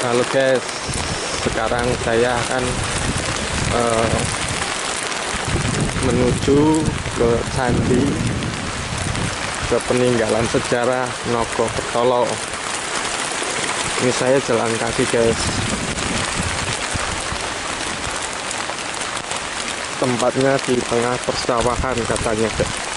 Halo 0.00 0.24
guys, 0.32 0.64
sekarang 1.44 1.84
saya 2.00 2.32
akan 2.32 2.64
uh, 3.76 4.16
menuju 6.08 6.80
ke 7.20 7.28
candi 7.52 8.08
ke 9.68 9.76
peninggalan 9.84 10.48
sejarah 10.48 11.04
Nogo 11.36 11.68
Petolo. 11.76 12.24
Ini 14.00 14.12
saya 14.16 14.40
jalan 14.40 14.72
kaki 14.80 15.04
guys. 15.04 15.40
Tempatnya 20.00 20.56
di 20.64 20.80
tengah 20.80 21.16
persawahan 21.28 21.96
katanya 22.08 22.48
guys. 22.56 22.89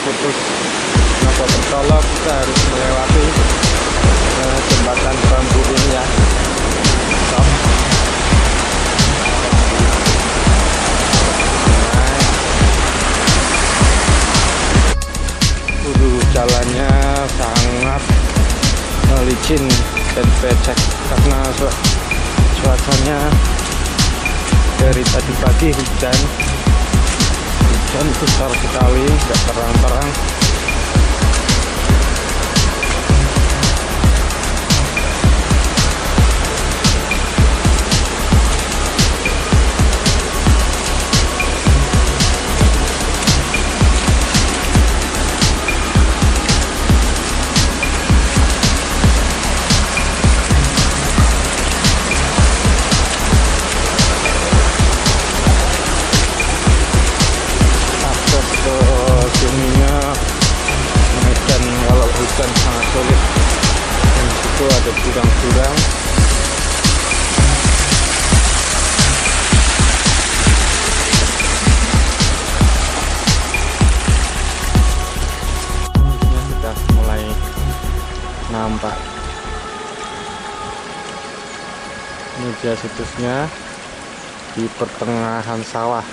Situs 0.00 0.38
Nopo 1.20 1.44
Bertolok 1.44 2.00
kita 2.00 2.32
harus 2.32 2.60
melewati 2.72 3.24
uh, 4.40 4.58
jembatan 4.64 5.16
bambu 5.28 5.60
ini 5.68 5.88
ya. 5.92 6.04
Stop. 7.28 7.46
Udah 15.84 16.16
jalannya 16.32 16.92
sangat 17.36 18.02
licin 19.28 19.62
dan 20.16 20.28
becek 20.40 20.78
karena 21.12 21.40
cuacanya 22.64 23.20
dari 24.80 25.04
tadi 25.04 25.32
pagi 25.44 25.68
hujan 25.76 26.49
hujan 27.90 28.06
besar 28.22 28.50
sekali 28.54 29.02
nggak 29.02 29.40
terang-terang 29.50 30.39
dia 82.60 82.76
situsnya 82.76 83.48
di 84.52 84.68
pertengahan 84.76 85.64
sawah 85.64 86.04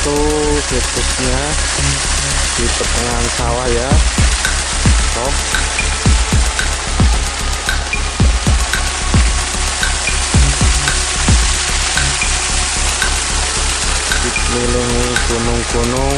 itu 0.00 0.16
situsnya 0.64 1.40
di 2.56 2.64
pertengahan 2.72 3.26
sawah 3.36 3.68
ya. 3.68 3.90
Stop. 5.12 5.34
Dikelilingi 14.24 15.04
gunung-gunung 15.28 16.16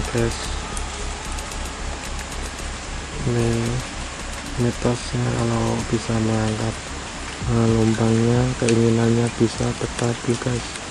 guys 0.00 0.38
ini 3.28 3.48
mitosnya 4.62 5.26
kalau 5.36 5.76
bisa 5.92 6.14
mengangkat 6.16 6.74
lumpangnya 7.52 8.40
keinginannya 8.62 9.28
bisa 9.36 9.68
terkabul 9.76 10.36
guys 10.40 10.81